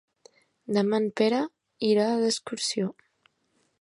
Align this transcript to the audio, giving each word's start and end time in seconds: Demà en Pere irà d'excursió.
Demà 0.77 0.99
en 1.01 1.05
Pere 1.21 1.41
irà 1.91 2.07
d'excursió. 2.23 2.93